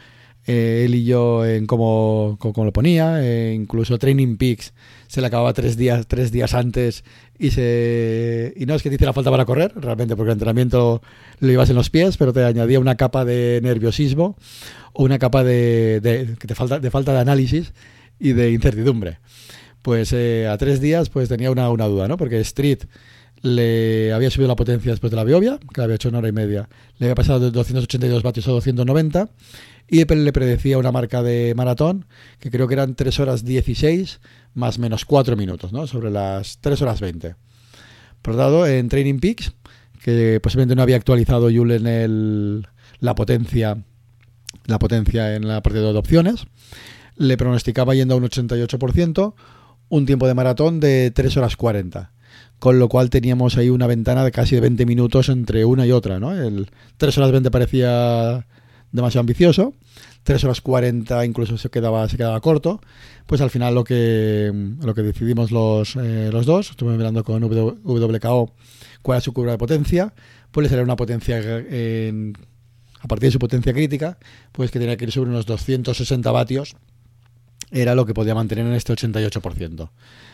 eh, 0.46 0.82
él 0.84 0.94
y 0.94 1.04
yo 1.04 1.44
en 1.44 1.66
cómo, 1.66 2.36
cómo 2.38 2.64
lo 2.64 2.72
ponía. 2.72 3.22
Eh, 3.22 3.54
incluso 3.54 3.98
Training 3.98 4.36
Peaks 4.36 4.74
se 5.06 5.20
le 5.20 5.26
acababa 5.26 5.52
tres 5.52 5.76
días, 5.76 6.06
tres 6.06 6.32
días 6.32 6.54
antes 6.54 7.04
y 7.38 7.50
se 7.50 8.52
y 8.56 8.66
no 8.66 8.74
es 8.74 8.82
que 8.82 8.90
te 8.90 8.96
hiciera 8.96 9.12
falta 9.12 9.30
para 9.30 9.44
correr, 9.44 9.72
realmente, 9.76 10.16
porque 10.16 10.30
el 10.30 10.34
entrenamiento 10.34 11.02
lo 11.40 11.52
ibas 11.52 11.70
en 11.70 11.76
los 11.76 11.90
pies, 11.90 12.16
pero 12.16 12.32
te 12.32 12.44
añadía 12.44 12.80
una 12.80 12.96
capa 12.96 13.24
de 13.24 13.60
nerviosismo 13.62 14.36
o 14.92 15.04
una 15.04 15.18
capa 15.18 15.42
de, 15.44 16.36
falta, 16.54 16.78
de 16.78 16.90
falta 16.90 17.12
de 17.12 17.20
análisis 17.20 17.72
y 18.18 18.32
de 18.32 18.52
incertidumbre 18.52 19.18
pues 19.84 20.14
eh, 20.14 20.48
a 20.48 20.56
tres 20.56 20.80
días 20.80 21.10
pues 21.10 21.28
tenía 21.28 21.50
una, 21.50 21.68
una, 21.68 21.84
duda, 21.84 22.08
¿no? 22.08 22.16
Porque 22.16 22.40
Street 22.40 22.84
le 23.42 24.14
había 24.14 24.30
subido 24.30 24.48
la 24.48 24.56
potencia 24.56 24.90
después 24.90 25.10
de 25.10 25.16
la 25.16 25.24
biobia, 25.24 25.58
que 25.58 25.80
la 25.80 25.84
había 25.84 25.96
hecho 25.96 26.08
una 26.08 26.18
hora 26.18 26.28
y 26.28 26.32
media. 26.32 26.70
Le 26.96 27.06
había 27.06 27.14
pasado 27.14 27.40
de 27.40 27.50
282 27.50 28.22
vatios 28.22 28.48
a 28.48 28.52
290 28.52 29.28
y 29.86 30.02
le 30.06 30.32
predecía 30.32 30.78
una 30.78 30.90
marca 30.90 31.22
de 31.22 31.52
maratón 31.54 32.06
que 32.40 32.50
creo 32.50 32.66
que 32.66 32.72
eran 32.72 32.94
3 32.94 33.20
horas 33.20 33.44
16 33.44 34.20
más 34.54 34.78
menos 34.78 35.04
4 35.04 35.36
minutos, 35.36 35.74
¿no? 35.74 35.86
Sobre 35.86 36.10
las 36.10 36.58
3 36.62 36.80
horas 36.80 37.02
20. 37.02 37.34
Por 38.22 38.34
lado, 38.36 38.66
en 38.66 38.88
Training 38.88 39.18
Peaks, 39.18 39.52
que 40.02 40.40
posiblemente 40.42 40.74
no 40.74 40.80
había 40.80 40.96
actualizado 40.96 41.50
Julen 41.50 41.86
el, 41.86 42.66
la 43.00 43.14
potencia 43.14 43.84
la 44.64 44.78
potencia 44.78 45.36
en 45.36 45.46
la 45.46 45.62
parte 45.62 45.80
de 45.80 45.86
opciones, 45.86 46.46
le 47.16 47.36
pronosticaba 47.36 47.94
yendo 47.94 48.14
a 48.14 48.16
un 48.16 48.24
88%, 48.24 49.34
un 49.88 50.06
tiempo 50.06 50.26
de 50.26 50.34
maratón 50.34 50.80
de 50.80 51.10
3 51.10 51.36
horas 51.36 51.56
40. 51.56 52.10
Con 52.58 52.78
lo 52.78 52.88
cual 52.88 53.10
teníamos 53.10 53.56
ahí 53.56 53.68
una 53.68 53.86
ventana 53.86 54.24
de 54.24 54.32
casi 54.32 54.54
de 54.54 54.62
20 54.62 54.86
minutos 54.86 55.28
entre 55.28 55.64
una 55.64 55.86
y 55.86 55.92
otra. 55.92 56.18
¿no? 56.18 56.32
El 56.32 56.70
3 56.96 57.18
horas 57.18 57.32
20 57.32 57.50
parecía 57.50 58.46
demasiado 58.92 59.20
ambicioso. 59.20 59.74
3 60.22 60.44
horas 60.44 60.60
40 60.62 61.26
incluso 61.26 61.58
se 61.58 61.68
quedaba, 61.68 62.08
se 62.08 62.16
quedaba 62.16 62.40
corto. 62.40 62.80
Pues 63.26 63.40
al 63.40 63.50
final 63.50 63.74
lo 63.74 63.84
que, 63.84 64.52
lo 64.80 64.94
que 64.94 65.02
decidimos 65.02 65.50
los, 65.50 65.96
eh, 65.96 66.30
los 66.32 66.46
dos, 66.46 66.70
estuve 66.70 66.96
mirando 66.96 67.22
con 67.24 67.42
WKO 67.42 68.52
cuál 69.02 69.18
es 69.18 69.24
su 69.24 69.32
curva 69.34 69.52
de 69.52 69.58
potencia, 69.58 70.14
pues 70.50 70.64
le 70.64 70.68
sería 70.70 70.84
una 70.84 70.96
potencia 70.96 71.38
en, 71.38 72.32
a 73.00 73.06
partir 73.06 73.28
de 73.28 73.32
su 73.32 73.38
potencia 73.38 73.74
crítica, 73.74 74.18
pues 74.50 74.70
que 74.70 74.78
tenía 74.78 74.96
que 74.96 75.04
ir 75.04 75.12
sobre 75.12 75.30
unos 75.30 75.44
260 75.44 76.30
vatios 76.30 76.74
era 77.74 77.94
lo 77.94 78.06
que 78.06 78.14
podía 78.14 78.34
mantener 78.34 78.66
en 78.66 78.72
este 78.72 78.92
88%. 78.92 79.90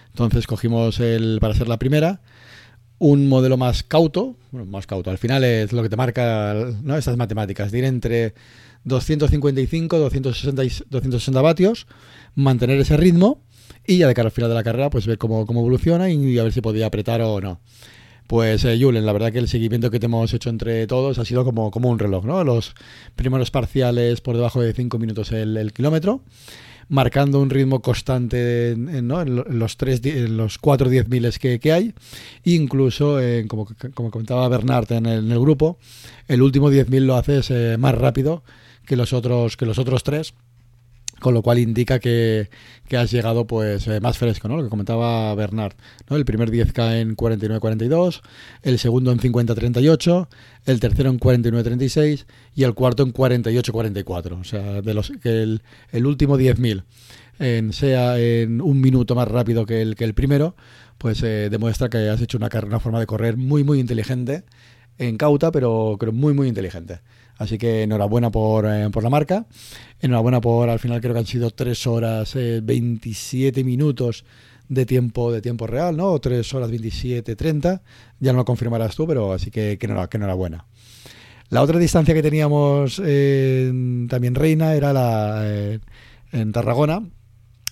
Entonces 0.08 0.46
cogimos 0.46 1.00
el, 1.00 1.38
para 1.40 1.54
ser 1.54 1.68
la 1.68 1.78
primera, 1.78 2.20
un 2.98 3.28
modelo 3.28 3.56
más 3.56 3.82
cauto, 3.82 4.36
bueno, 4.52 4.66
más 4.66 4.86
cauto, 4.86 5.10
al 5.10 5.18
final 5.18 5.42
es 5.42 5.72
lo 5.72 5.82
que 5.82 5.88
te 5.88 5.96
marca 5.96 6.54
¿no? 6.82 6.96
estas 6.96 7.16
matemáticas, 7.16 7.72
de 7.72 7.78
ir 7.78 7.84
entre 7.84 8.34
255, 8.84 9.98
260, 9.98 10.84
260 10.90 11.40
vatios, 11.40 11.86
mantener 12.34 12.78
ese 12.78 12.96
ritmo 12.96 13.42
y 13.86 13.98
ya 13.98 14.06
de 14.06 14.14
cara 14.14 14.26
al 14.26 14.32
final 14.32 14.50
de 14.50 14.56
la 14.56 14.62
carrera, 14.62 14.90
pues 14.90 15.06
ver 15.06 15.16
cómo, 15.16 15.46
cómo 15.46 15.60
evoluciona 15.60 16.10
y 16.10 16.38
a 16.38 16.42
ver 16.42 16.52
si 16.52 16.60
podía 16.60 16.86
apretar 16.86 17.22
o 17.22 17.40
no. 17.40 17.60
Pues 18.26 18.64
eh, 18.64 18.78
Julen, 18.80 19.06
la 19.06 19.12
verdad 19.12 19.32
que 19.32 19.38
el 19.38 19.48
seguimiento 19.48 19.90
que 19.90 19.98
te 19.98 20.06
hemos 20.06 20.32
hecho 20.34 20.50
entre 20.50 20.86
todos 20.86 21.18
ha 21.18 21.24
sido 21.24 21.44
como, 21.44 21.70
como 21.70 21.88
un 21.88 21.98
reloj, 21.98 22.24
¿no? 22.24 22.44
Los 22.44 22.74
primeros 23.16 23.50
parciales 23.50 24.20
por 24.20 24.36
debajo 24.36 24.60
de 24.60 24.72
5 24.72 24.98
minutos 24.98 25.32
el, 25.32 25.56
el 25.56 25.72
kilómetro 25.72 26.22
marcando 26.90 27.40
un 27.40 27.48
ritmo 27.48 27.80
constante 27.80 28.72
en, 28.72 29.08
los, 29.08 29.76
tres, 29.78 30.04
en 30.04 30.36
los 30.36 30.58
cuatro 30.58 30.90
diez 30.90 31.08
miles 31.08 31.38
que, 31.38 31.72
hay. 31.72 31.94
incluso, 32.44 33.18
como, 33.48 33.66
como, 33.94 34.10
comentaba 34.10 34.48
Bernard 34.48 34.92
en 34.92 35.06
el, 35.06 35.38
grupo, 35.38 35.78
el 36.28 36.42
último 36.42 36.70
10.000 36.70 37.00
lo 37.00 37.16
haces 37.16 37.50
eh, 37.50 37.76
más 37.78 37.94
rápido 37.94 38.42
que 38.84 38.96
los 38.96 39.12
otros 39.12 39.56
que 39.56 39.66
los 39.66 39.78
otros 39.78 40.02
tres 40.02 40.34
con 41.20 41.34
lo 41.34 41.42
cual 41.42 41.58
indica 41.58 41.98
que, 42.00 42.48
has 42.96 43.10
llegado 43.12 43.46
pues 43.46 43.86
eh, 43.86 44.00
más 44.00 44.18
fresco, 44.18 44.48
¿no? 44.48 44.56
Lo 44.56 44.64
que 44.64 44.68
comentaba 44.68 45.32
Bernard, 45.36 45.74
¿no? 46.08 46.16
El 46.16 46.24
primer 46.24 46.50
10K 46.50 47.00
en 47.00 47.16
49.42, 47.16 48.22
el 48.62 48.78
segundo 48.78 49.12
en 49.12 49.20
50.38, 49.20 50.28
el 50.66 50.80
tercero 50.80 51.10
en 51.10 51.20
49.36 51.20 52.26
y 52.56 52.64
el 52.64 52.74
cuarto 52.74 53.04
en 53.04 53.12
48.44. 53.12 54.40
O 54.40 54.44
sea, 54.44 54.82
de 54.82 54.94
los 54.94 55.12
que 55.22 55.42
el, 55.42 55.62
el 55.92 56.06
último 56.06 56.36
10.000 56.36 56.82
en, 57.40 57.72
sea 57.72 58.18
en 58.18 58.60
un 58.60 58.80
minuto 58.80 59.14
más 59.14 59.26
rápido 59.26 59.66
que 59.66 59.82
el, 59.82 59.96
que 59.96 60.04
el 60.04 60.14
primero, 60.14 60.54
pues 60.98 61.22
eh, 61.22 61.48
demuestra 61.50 61.88
que 61.88 62.08
has 62.08 62.20
hecho 62.20 62.38
una, 62.38 62.48
una 62.64 62.80
forma 62.80 63.00
de 63.00 63.06
correr 63.06 63.36
muy, 63.36 63.64
muy 63.64 63.80
inteligente, 63.80 64.44
en 65.00 65.16
cauta, 65.16 65.50
pero 65.50 65.96
creo 65.98 66.12
muy, 66.12 66.34
muy 66.34 66.46
inteligente. 66.46 67.00
Así 67.38 67.56
que 67.56 67.84
enhorabuena 67.84 68.30
por, 68.30 68.66
eh, 68.66 68.90
por 68.92 69.02
la 69.02 69.08
marca. 69.08 69.46
Enhorabuena 70.00 70.42
por, 70.42 70.68
al 70.68 70.78
final 70.78 71.00
creo 71.00 71.14
que 71.14 71.20
han 71.20 71.26
sido 71.26 71.50
3 71.50 71.86
horas 71.86 72.34
27 72.34 73.60
eh, 73.60 73.64
minutos 73.64 74.24
de 74.68 74.84
tiempo 74.84 75.32
de 75.32 75.40
tiempo 75.40 75.66
real, 75.66 75.96
¿no? 75.96 76.12
O 76.12 76.20
3 76.20 76.54
horas 76.54 76.70
27, 76.70 77.34
30. 77.34 77.82
Ya 78.20 78.32
no 78.32 78.38
lo 78.38 78.44
confirmarás 78.44 78.94
tú, 78.94 79.06
pero 79.06 79.32
así 79.32 79.50
que, 79.50 79.78
que, 79.78 79.86
enhorabuena. 79.86 80.66
La 81.48 81.62
otra 81.62 81.78
distancia 81.78 82.14
que 82.14 82.22
teníamos 82.22 82.96
también 82.96 84.34
reina 84.34 84.74
era 84.74 84.92
la 84.92 85.42
en 86.32 86.52
Tarragona. 86.52 87.02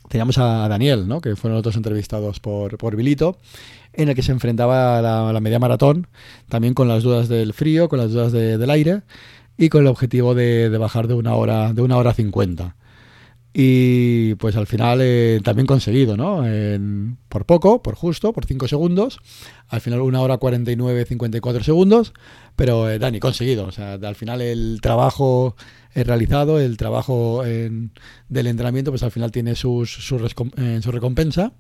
Teníamos 0.09 0.39
a 0.39 0.67
Daniel, 0.69 1.07
¿no? 1.07 1.21
que 1.21 1.37
fueron 1.37 1.59
otros 1.59 1.77
entrevistados 1.77 2.41
por, 2.41 2.79
por 2.79 2.97
Vilito, 2.97 3.39
en 3.99 4.09
el 4.09 4.15
que 4.15 4.23
se 4.23 4.33
enfrentaba 4.33 4.99
a 4.99 5.33
la, 5.33 5.41
media 5.41 5.59
maratón, 5.59 6.07
también 6.49 6.73
con 6.73 6.87
las 6.87 7.03
dudas 7.03 7.29
del 7.29 7.53
frío, 7.53 7.89
con 7.89 7.99
las 7.99 8.13
dudas 8.13 8.33
del 8.33 8.71
aire 8.71 9.03
y 9.59 9.69
con 9.71 9.83
el 9.83 9.89
objetivo 9.89 10.37
de, 10.37 10.69
bajar 10.79 11.09
de 11.09 11.15
una 11.15 11.35
hora 11.35 11.73
de 11.73 11.83
una 11.83 11.97
hora 11.97 12.15
cincuenta. 12.15 12.77
Y 13.53 14.37
pues 14.37 14.55
al 14.55 14.69
final 14.69 15.01
eh, 15.03 15.41
también 15.43 15.67
conseguido, 15.67 16.17
¿no? 16.17 16.45
por 17.29 17.45
poco, 17.45 17.83
por 17.83 17.97
justo, 17.97 18.33
por 18.33 18.45
5 18.45 18.69
segundos, 18.69 19.19
al 19.67 19.81
final 19.81 20.01
una 20.03 20.21
hora 20.21 20.37
49, 20.37 21.05
54 21.05 21.65
segundos, 21.65 22.13
pero 22.55 22.89
eh, 22.89 23.01
Dani, 23.01 23.19
conseguido, 23.19 23.67
o 23.67 23.73
sea, 23.73 23.95
al 23.95 24.15
final 24.15 24.43
el 24.43 24.79
trabajo 24.81 25.57
realizado, 25.93 26.61
el 26.61 26.77
trabajo 26.77 27.43
del 27.43 28.47
entrenamiento, 28.47 28.93
pues 28.93 29.03
al 29.03 29.11
final 29.11 29.33
tiene 29.33 29.57
sus, 29.57 29.91
su, 29.91 30.19
su 30.21 30.93
recompensa 30.93 31.53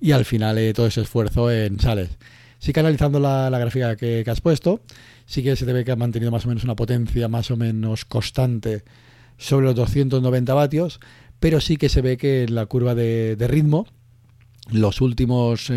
y 0.00 0.12
al 0.12 0.24
final 0.24 0.58
eh, 0.58 0.72
todo 0.72 0.86
ese 0.86 1.02
esfuerzo 1.02 1.50
en 1.50 1.80
sales. 1.80 2.10
Sí 2.58 2.72
que 2.72 2.80
analizando 2.80 3.20
la, 3.20 3.50
gráfica 3.50 3.96
que, 3.96 4.24
has 4.26 4.40
puesto, 4.40 4.80
sí 5.26 5.42
que 5.42 5.56
se 5.56 5.64
debe 5.64 5.84
que 5.84 5.92
ha 5.92 5.96
mantenido 5.96 6.30
más 6.32 6.44
o 6.44 6.48
menos 6.48 6.64
una 6.64 6.74
potencia 6.74 7.28
más 7.28 7.50
o 7.50 7.56
menos 7.56 8.04
constante 8.04 8.82
sobre 9.36 9.66
los 9.66 9.76
290 9.76 10.54
vatios, 10.54 11.00
pero 11.38 11.60
sí 11.60 11.76
que 11.76 11.88
se 11.88 12.02
ve 12.02 12.16
que 12.16 12.48
la 12.48 12.66
curva 12.66 12.96
de, 12.96 13.36
ritmo, 13.48 13.86
los 14.72 15.00
últimos 15.00 15.70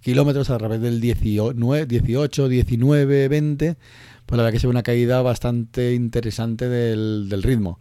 kilómetros 0.00 0.50
a 0.50 0.58
través 0.58 0.80
del 0.80 1.00
18, 1.00 2.48
19, 2.48 3.28
20, 3.28 3.76
pues 4.26 4.36
la 4.36 4.44
verdad 4.44 4.52
que 4.52 4.60
se 4.60 4.68
ve 4.68 4.70
una 4.70 4.84
caída 4.84 5.22
bastante 5.22 5.92
interesante 5.94 6.68
del, 6.68 7.42
ritmo. 7.42 7.80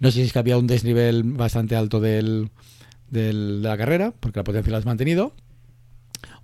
No 0.00 0.10
sé 0.10 0.20
si 0.20 0.26
es 0.26 0.32
que 0.32 0.38
había 0.38 0.56
un 0.56 0.66
desnivel 0.66 1.22
bastante 1.24 1.76
alto 1.76 2.00
del, 2.00 2.50
de 3.14 3.32
la 3.32 3.78
carrera, 3.78 4.12
porque 4.20 4.40
la 4.40 4.44
potencia 4.44 4.70
la 4.70 4.78
has 4.78 4.84
mantenido, 4.84 5.32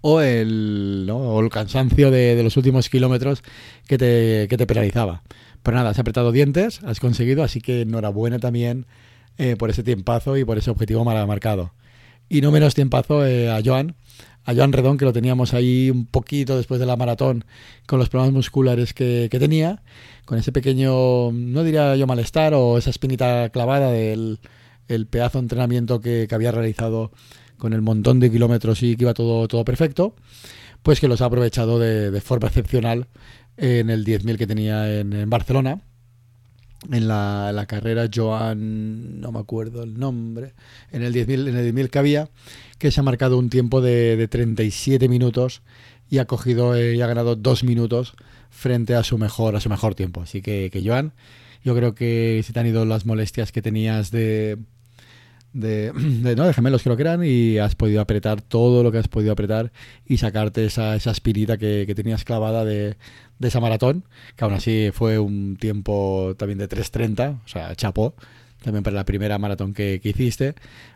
o 0.00 0.20
el, 0.20 1.06
el 1.10 1.50
cansancio 1.50 2.10
de, 2.10 2.42
los 2.42 2.56
últimos 2.56 2.88
kilómetros 2.88 3.42
que 3.86 3.98
te, 3.98 4.46
que 4.48 4.56
te 4.56 4.66
penalizaba. 4.66 5.22
Pero 5.62 5.76
nada, 5.76 5.90
has 5.90 5.98
apretado 5.98 6.32
dientes, 6.32 6.80
has 6.84 7.00
conseguido, 7.00 7.42
así 7.42 7.60
que 7.60 7.82
enhorabuena 7.82 8.38
también 8.38 8.86
eh, 9.36 9.56
por 9.56 9.68
ese 9.68 9.82
tiempazo 9.82 10.36
y 10.38 10.44
por 10.44 10.56
ese 10.56 10.70
objetivo 10.70 11.04
mal 11.04 11.26
marcado. 11.26 11.72
Y 12.28 12.40
no 12.40 12.50
menos 12.50 12.74
tiempazo 12.74 13.26
eh, 13.26 13.50
a 13.50 13.60
Joan, 13.62 13.96
a 14.44 14.54
Joan 14.54 14.72
Redón, 14.72 14.96
que 14.96 15.04
lo 15.04 15.12
teníamos 15.12 15.52
ahí 15.52 15.90
un 15.90 16.06
poquito 16.06 16.56
después 16.56 16.80
de 16.80 16.86
la 16.86 16.96
maratón 16.96 17.44
con 17.86 17.98
los 17.98 18.08
problemas 18.08 18.32
musculares 18.32 18.94
que, 18.94 19.28
tenía, 19.30 19.82
con 20.24 20.38
ese 20.38 20.52
pequeño, 20.52 21.32
no 21.32 21.64
diría 21.64 21.96
yo 21.96 22.06
malestar, 22.06 22.54
o 22.54 22.78
esa 22.78 22.90
espinita 22.90 23.50
clavada 23.50 23.90
del 23.90 24.38
el 24.90 25.06
pedazo 25.06 25.38
de 25.38 25.44
entrenamiento 25.44 26.00
que, 26.00 26.28
había 26.30 26.52
realizado 26.52 27.10
con 27.58 27.72
el 27.72 27.82
montón 27.82 28.20
de 28.20 28.30
kilómetros 28.30 28.82
y 28.82 28.96
que 28.96 29.04
iba 29.04 29.14
todo, 29.14 29.46
todo 29.48 29.64
perfecto, 29.64 30.14
pues 30.82 31.00
que 31.00 31.08
los 31.08 31.20
ha 31.20 31.26
aprovechado 31.26 31.78
de, 31.78 32.10
de 32.10 32.20
forma 32.20 32.48
excepcional 32.48 33.08
en 33.60 33.90
el 33.90 34.04
10.000 34.04 34.36
que 34.36 34.46
tenía 34.46 35.00
en, 35.00 35.30
Barcelona. 35.30 35.82
En 36.90 37.08
la, 37.08 37.64
carrera 37.68 38.08
Joan, 38.12 39.20
no 39.20 39.32
me 39.32 39.38
acuerdo 39.38 39.82
el 39.82 39.98
nombre, 39.98 40.54
en 40.90 41.02
el 41.02 41.12
10.000 41.12 41.48
en 41.48 41.56
el 41.56 41.74
10 41.74 41.90
que 41.90 41.98
había, 41.98 42.30
que 42.78 42.90
se 42.90 43.00
ha 43.00 43.02
marcado 43.02 43.38
un 43.38 43.50
tiempo 43.50 43.82
de, 43.82 44.26
37 44.30 45.06
minutos 45.08 45.60
y 46.08 46.18
ha 46.18 46.24
cogido 46.24 46.74
eh, 46.74 46.96
y 46.96 47.02
ha 47.02 47.06
ganado 47.06 47.36
dos 47.36 47.64
minutos 47.64 48.14
frente 48.48 48.94
a 48.94 49.04
su 49.04 49.18
mejor 49.18 49.56
a 49.56 49.60
su 49.60 49.68
mejor 49.68 49.94
tiempo. 49.94 50.22
Así 50.22 50.40
que, 50.40 50.70
que 50.72 50.82
Joan, 50.82 51.12
yo 51.62 51.76
creo 51.76 51.94
que 51.94 52.40
si 52.44 52.54
te 52.54 52.60
han 52.60 52.66
ido 52.66 52.86
las 52.86 53.04
molestias 53.04 53.52
que 53.52 53.60
tenías 53.60 54.10
de, 54.10 54.56
de, 55.52 55.92
¿no? 56.36 56.46
de 56.46 56.54
gemelos 56.54 56.82
creo 56.82 56.96
que 56.96 57.02
eran 57.02 57.24
y 57.24 57.58
has 57.58 57.74
podido 57.74 58.00
apretar 58.00 58.40
todo 58.40 58.82
lo 58.82 58.92
que 58.92 58.98
has 58.98 59.08
podido 59.08 59.32
apretar 59.32 59.72
y 60.06 60.18
sacarte 60.18 60.64
esa, 60.64 60.94
esa 60.94 61.10
espirita 61.10 61.58
que, 61.58 61.92
tenías 61.94 62.24
clavada 62.24 62.64
de, 62.64 62.96
esa 63.40 63.60
maratón, 63.60 64.04
que 64.36 64.44
aún 64.44 64.54
así 64.54 64.90
fue 64.92 65.18
un 65.18 65.56
tiempo 65.56 66.34
también 66.38 66.58
de 66.58 66.68
3.30, 66.68 67.40
o 67.44 67.48
sea, 67.48 67.74
chapó, 67.74 68.14
también 68.62 68.84
para 68.84 68.94
la 68.94 69.04
primera 69.04 69.38
maratón 69.38 69.74
que, 69.74 70.00
hiciste, 70.02 70.54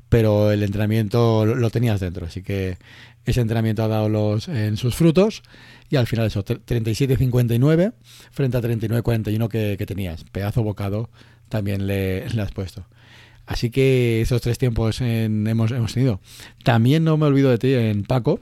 pero 0.09 0.53
el 0.53 0.63
entrenamiento 0.63 1.47
lo, 1.47 1.71
tenías 1.71 2.01
dentro, 2.01 2.27
así 2.27 2.43
que 2.43 2.77
ese 3.25 3.41
entrenamiento 3.41 3.83
ha 3.83 3.89
dado 3.89 4.09
los, 4.09 4.49
en 4.49 4.77
sus 4.77 4.95
frutos 4.95 5.43
y 5.89 5.97
al 5.97 6.07
final 6.07 6.27
eso, 6.27 6.45
37.59 6.45 7.95
frente 8.31 8.57
a 8.57 8.61
39.41 8.61 9.49
que, 9.49 9.77
que 9.79 9.87
tenías, 9.87 10.25
pedazo 10.25 10.63
bocado 10.63 11.11
también 11.49 11.87
le, 11.87 12.29
le 12.29 12.43
has 12.43 12.53
puesto. 12.53 12.87
Así 13.47 13.71
que 13.71 14.23
esos 14.23 14.41
tres 14.41 14.59
tiempos 14.59 15.01
hemos, 15.01 15.71
hemos 15.71 15.93
tenido. 15.93 16.21
También 16.63 17.05
no 17.05 17.17
me 17.17 17.27
olvido 17.27 17.51
de 17.51 17.59
ti 17.59 17.75
en 17.75 18.05
Paco, 18.05 18.41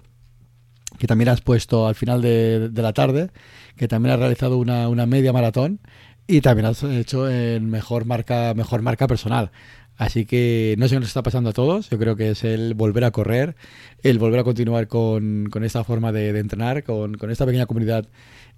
que 0.98 1.06
también 1.06 1.28
has 1.28 1.40
puesto 1.40 1.86
al 1.86 1.94
final 1.94 2.22
de, 2.22 2.70
la 2.74 2.92
tarde, 2.92 3.30
que 3.76 3.88
también 3.88 4.14
has 4.14 4.20
realizado 4.20 4.58
una, 4.58 5.06
media 5.06 5.32
maratón 5.32 5.80
y 6.26 6.40
también 6.40 6.66
has 6.66 6.82
hecho 6.84 7.28
en 7.28 7.68
mejor 7.70 8.04
marca, 8.04 8.54
mejor 8.54 8.82
marca 8.82 9.06
personal. 9.06 9.50
Así 9.96 10.24
que 10.24 10.74
no 10.78 10.88
sé 10.88 10.94
qué 10.94 11.00
nos 11.00 11.08
está 11.08 11.22
pasando 11.22 11.50
a 11.50 11.52
todos. 11.52 11.90
Yo 11.90 11.98
creo 11.98 12.16
que 12.16 12.30
es 12.30 12.44
el 12.44 12.74
volver 12.74 13.04
a 13.04 13.10
correr, 13.10 13.56
el 14.02 14.18
volver 14.18 14.40
a 14.40 14.44
continuar 14.44 14.88
con, 14.88 15.50
esta 15.62 15.84
forma 15.84 16.12
de, 16.12 16.38
entrenar, 16.38 16.84
con, 16.84 17.14
con, 17.14 17.30
esta 17.30 17.46
pequeña 17.46 17.66
comunidad 17.66 18.08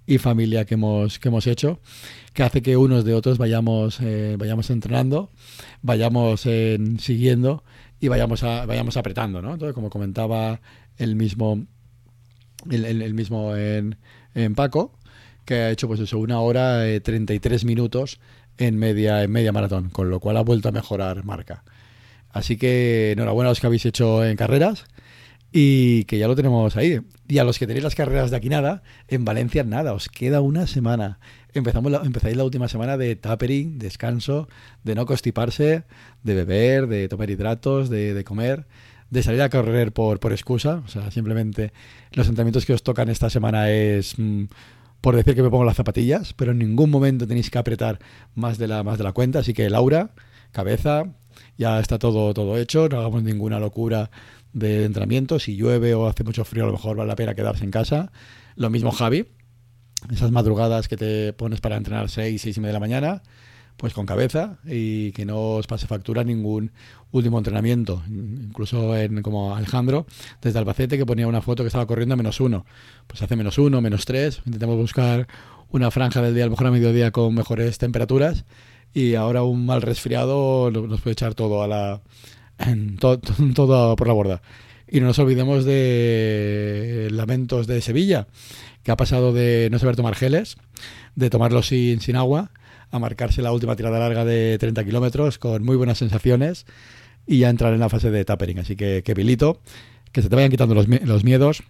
y 0.07 0.17
familia 0.17 0.65
que 0.65 0.75
hemos, 0.75 1.19
que 1.19 1.29
hemos 1.29 1.47
hecho, 1.47 1.79
que 2.33 2.43
hace 2.43 2.61
que 2.61 2.77
unos 2.77 3.05
de 3.05 3.13
otros 3.13 3.37
vayamos, 3.37 3.99
eh, 4.01 4.35
vayamos 4.37 4.69
entrenando, 4.69 5.29
vayamos 5.81 6.41
siguiendo 6.41 7.63
y 7.99 8.07
vayamos, 8.07 8.43
a, 8.43 8.65
vayamos 8.65 8.97
apretando, 8.97 9.41
¿no? 9.41 9.53
Entonces, 9.53 9.73
como 9.73 9.89
comentaba 9.89 10.61
el 10.97 11.15
mismo, 11.15 11.65
el, 12.69 13.13
mismo 13.13 13.55
en, 13.55 13.97
en, 14.33 14.55
Paco, 14.55 14.97
que 15.45 15.55
ha 15.55 15.71
hecho 15.71 15.87
pues 15.87 15.99
eso, 15.99 16.19
una 16.19 16.39
hora 16.39 16.87
y 16.87 16.95
eh, 16.95 16.99
33 17.01 17.65
minutos 17.65 18.19
en 18.57 18.77
media, 18.77 19.23
en 19.23 19.31
media 19.31 19.51
maratón, 19.51 19.89
con 19.89 20.09
lo 20.09 20.19
cual 20.19 20.37
ha 20.37 20.41
vuelto 20.41 20.69
a 20.69 20.71
mejorar 20.71 21.23
marca. 21.23 21.63
Así 22.29 22.57
que 22.57 23.13
enhorabuena 23.13 23.49
a 23.49 23.51
los 23.51 23.59
que 23.59 23.67
habéis 23.67 23.85
hecho 23.85 24.25
en 24.25 24.35
carreras 24.35 24.85
y 25.57 26.03
que 26.03 26.17
ya 26.17 26.27
lo 26.27 26.35
tenemos 26.35 26.75
ahí. 26.75 26.99
Y 27.29 27.37
a 27.37 27.45
los 27.45 27.57
que 27.57 27.65
tenéis 27.65 27.85
las 27.85 27.95
carreras 27.95 28.29
de 28.29 28.35
aquí 28.35 28.49
nada, 28.49 28.83
en 29.07 29.23
Valencia 29.23 29.63
nada, 29.63 29.93
os 29.93 30.09
queda 30.09 30.41
una 30.41 30.67
semana. 30.67 31.17
Empezamos 31.53 31.89
la, 31.93 31.99
empezáis 31.99 32.35
la 32.35 32.43
última 32.43 32.67
semana 32.67 32.97
de 32.97 33.15
tapering, 33.15 33.79
descanso, 33.79 34.49
de 34.83 34.95
no 34.95 35.05
constiparse, 35.05 35.85
de 36.23 36.33
beber, 36.33 36.87
de 36.87 37.07
tomar 37.07 37.29
hidratos, 37.29 37.89
de, 37.89 38.21
comer, 38.25 38.67
de 39.09 39.23
salir 39.23 39.41
a 39.41 39.49
correr 39.49 39.93
por, 39.93 40.19
por 40.19 40.33
excusa. 40.33 40.83
O 40.85 40.89
sea, 40.89 41.09
simplemente 41.09 41.71
los 42.11 42.27
entrenamientos 42.27 42.65
que 42.65 42.73
os 42.73 42.83
tocan 42.83 43.07
esta 43.07 43.29
semana 43.29 43.71
es... 43.71 44.19
Mm, 44.19 44.47
por 44.99 45.15
decir 45.15 45.35
que 45.35 45.43
me 45.43 45.51
pongo 45.51 45.63
las 45.63 45.77
zapatillas, 45.77 46.33
pero 46.33 46.51
en 46.51 46.57
ningún 46.57 46.89
momento 46.89 47.27
tenéis 47.27 47.51
que 47.51 47.59
apretar 47.59 47.99
más 48.33 48.57
de 48.57 48.67
la, 48.67 48.83
más 48.83 48.97
de 48.97 49.03
la 49.03 49.13
cuenta. 49.13 49.39
Así 49.39 49.53
que 49.53 49.69
Laura, 49.69 50.09
cabeza, 50.51 51.13
ya 51.57 51.79
está 51.79 51.99
todo, 51.99 52.33
todo 52.33 52.57
hecho, 52.57 52.89
no 52.89 52.99
hagamos 52.99 53.23
ninguna 53.23 53.59
locura 53.59 54.09
de 54.53 54.85
entrenamiento. 54.85 55.39
Si 55.39 55.55
llueve 55.55 55.93
o 55.93 56.07
hace 56.07 56.23
mucho 56.23 56.45
frío, 56.45 56.63
a 56.63 56.67
lo 56.67 56.73
mejor 56.73 56.97
vale 56.97 57.07
la 57.07 57.15
pena 57.15 57.35
quedarse 57.35 57.63
en 57.63 57.71
casa. 57.71 58.11
Lo 58.55 58.69
mismo 58.69 58.91
Javi, 58.91 59.27
esas 60.11 60.31
madrugadas 60.31 60.87
que 60.87 60.97
te 60.97 61.33
pones 61.33 61.61
para 61.61 61.77
entrenar 61.77 62.09
6, 62.09 62.41
6 62.41 62.57
y 62.57 62.59
media 62.59 62.69
de 62.69 62.73
la 62.73 62.79
mañana, 62.79 63.23
pues 63.77 63.93
con 63.93 64.05
cabeza 64.05 64.59
y 64.65 65.11
que 65.11 65.25
no 65.25 65.55
os 65.55 65.67
pase 65.67 65.87
factura 65.87 66.23
ningún 66.23 66.71
último 67.11 67.37
entrenamiento. 67.37 68.03
Incluso 68.07 68.95
en, 68.95 69.21
como 69.21 69.55
Alejandro, 69.55 70.05
desde 70.41 70.59
Albacete, 70.59 70.97
que 70.97 71.05
ponía 71.05 71.27
una 71.27 71.41
foto 71.41 71.63
que 71.63 71.67
estaba 71.67 71.85
corriendo 71.85 72.13
a 72.13 72.17
menos 72.17 72.39
uno. 72.39 72.65
Pues 73.07 73.21
hace 73.21 73.35
menos 73.35 73.57
uno, 73.57 73.81
menos 73.81 74.05
tres. 74.05 74.41
Intentamos 74.45 74.77
buscar 74.77 75.27
una 75.69 75.91
franja 75.91 76.21
del 76.21 76.33
día, 76.33 76.43
a 76.43 76.47
lo 76.47 76.51
mejor 76.51 76.67
a 76.67 76.71
mediodía, 76.71 77.11
con 77.11 77.33
mejores 77.35 77.77
temperaturas 77.77 78.45
y 78.95 79.15
ahora 79.15 79.43
un 79.43 79.65
mal 79.65 79.81
resfriado 79.81 80.71
nos 80.71 81.01
puede 81.01 81.11
echar 81.11 81.35
todo 81.35 81.61
a 81.61 81.67
la 81.67 82.01
todo, 82.99 83.95
por 83.97 84.07
la 84.07 84.13
borda. 84.13 84.41
Y 84.87 85.01
no 85.01 85.07
nos 85.07 85.19
olvidemos 85.19 85.65
de 85.65 87.09
Lamentos 87.11 87.67
de 87.67 87.81
Sevilla, 87.81 88.27
que 88.83 88.91
ha 88.91 88.95
pasado 88.95 89.33
de 89.33 89.67
no 89.69 89.79
saber 89.79 89.97
tomar 89.97 90.15
geles, 90.15 90.55
de 91.15 91.29
tomarlo 91.29 91.61
sin, 91.61 92.15
agua, 92.15 92.51
a 92.89 92.97
marcarse 92.99 93.41
la 93.41 93.51
última 93.51 93.75
tirada 93.75 93.99
larga 93.99 94.23
de 94.23 94.57
30 94.59 94.85
kilómetros 94.85 95.39
con 95.39 95.63
muy 95.63 95.75
buenas 95.75 95.97
sensaciones 95.97 96.65
y 97.27 97.39
ya 97.39 97.49
entrar 97.49 97.73
en 97.73 97.81
la 97.81 97.89
fase 97.89 98.11
de 98.11 98.23
tapering. 98.23 98.59
Así 98.59 98.77
que, 98.77 99.03
que 99.03 99.13
Vilito, 99.13 99.59
que 100.13 100.21
se 100.21 100.29
te 100.29 100.35
vayan 100.37 100.51
quitando 100.51 100.73
los, 100.73 100.87
los 100.87 101.25
miedos. 101.25 101.63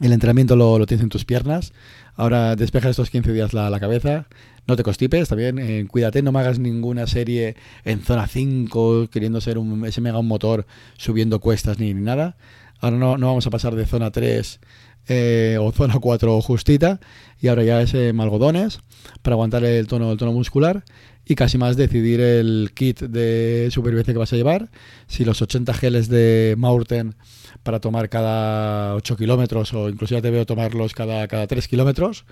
El 0.00 0.12
entrenamiento 0.12 0.54
lo, 0.54 0.86
tienes 0.86 1.02
en 1.02 1.08
tus 1.08 1.24
piernas. 1.24 1.72
Ahora 2.14 2.54
despeja 2.54 2.90
estos 2.90 3.10
15 3.10 3.32
días 3.32 3.54
la 3.54 3.80
cabeza. 3.80 4.28
No 4.66 4.76
te 4.76 4.82
constipes, 4.82 5.28
también 5.28 5.58
eh, 5.58 5.86
cuídate, 5.88 6.22
no 6.22 6.32
me 6.32 6.40
hagas 6.40 6.58
ninguna 6.58 7.06
serie 7.06 7.56
en 7.84 8.00
zona 8.00 8.26
5, 8.26 9.08
queriendo 9.10 9.40
ser 9.40 9.58
un, 9.58 9.84
ese 9.84 10.00
mega 10.00 10.18
un 10.18 10.26
motor 10.26 10.66
subiendo 10.96 11.38
cuestas 11.40 11.78
ni, 11.78 11.92
nada. 11.92 12.36
Ahora 12.80 12.96
no, 12.96 13.18
no, 13.18 13.26
vamos 13.26 13.46
a 13.46 13.50
pasar 13.50 13.74
de 13.74 13.84
zona 13.86 14.10
3 14.10 14.60
eh, 15.08 15.58
o 15.60 15.70
zona 15.70 15.98
4 16.00 16.40
justita 16.40 16.98
y 17.40 17.48
ahora 17.48 17.62
ya 17.62 17.82
es 17.82 17.92
eh, 17.92 18.14
malgodones 18.14 18.80
para 19.20 19.34
aguantar 19.34 19.64
el 19.64 19.86
tono, 19.86 20.12
el 20.12 20.16
tono 20.16 20.32
muscular 20.32 20.82
y 21.26 21.34
casi 21.34 21.58
más 21.58 21.76
decidir 21.76 22.20
el 22.20 22.70
kit 22.74 23.00
de 23.00 23.68
supervivencia 23.70 24.14
que 24.14 24.18
vas 24.18 24.32
a 24.32 24.36
llevar, 24.36 24.70
si 25.06 25.24
los 25.24 25.40
80 25.42 25.74
geles 25.74 26.08
de 26.08 26.54
Maurten 26.58 27.16
para 27.64 27.80
tomar 27.80 28.08
cada 28.08 28.94
8 28.94 29.16
kilómetros 29.16 29.74
o 29.74 29.88
incluso 29.88 30.14
ya 30.14 30.22
te 30.22 30.30
veo 30.30 30.46
tomarlos 30.46 30.94
cada, 30.94 31.26
cada 31.26 31.48
3 31.48 31.66
kilómetros 31.66 32.24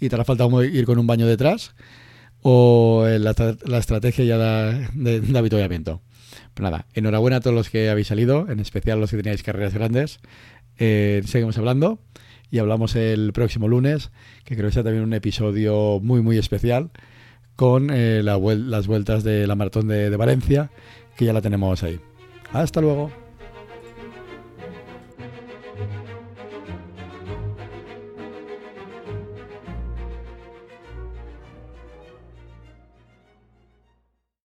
y 0.00 0.08
te 0.08 0.14
hará 0.14 0.24
falta 0.24 0.46
ir 0.64 0.86
con 0.86 0.98
un 0.98 1.06
baño 1.06 1.26
detrás 1.26 1.74
o 2.40 3.04
la, 3.06 3.34
la 3.64 3.78
estrategia 3.78 4.24
ya 4.24 4.38
de, 4.38 4.88
de, 4.94 5.20
de 5.20 5.38
avituallamiento. 5.38 6.00
Pero 6.54 6.70
nada, 6.70 6.86
enhorabuena 6.94 7.38
a 7.38 7.40
todos 7.40 7.54
los 7.54 7.68
que 7.68 7.90
habéis 7.90 8.06
salido, 8.06 8.46
en 8.48 8.60
especial 8.60 9.00
los 9.00 9.10
que 9.10 9.16
teníais 9.16 9.42
carreras 9.42 9.74
grandes. 9.74 10.20
Eh, 10.78 11.22
seguimos 11.26 11.58
hablando 11.58 11.98
y 12.50 12.58
hablamos 12.58 12.94
el 12.94 13.32
próximo 13.32 13.66
lunes, 13.68 14.10
que 14.44 14.54
creo 14.54 14.68
que 14.68 14.74
será 14.74 14.84
también 14.84 15.04
un 15.04 15.14
episodio 15.14 15.98
muy, 16.00 16.22
muy 16.22 16.38
especial 16.38 16.90
con 17.56 17.90
eh, 17.90 18.22
la, 18.22 18.38
las 18.38 18.86
vueltas 18.86 19.24
de 19.24 19.46
la 19.46 19.56
maratón 19.56 19.88
de 19.88 20.14
Valencia, 20.16 20.70
que 21.16 21.24
ya 21.24 21.32
la 21.32 21.42
tenemos 21.42 21.82
ahí. 21.82 21.98
Hasta 22.52 22.80
luego. 22.80 23.25